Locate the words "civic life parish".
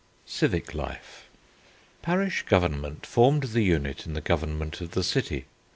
0.25-2.41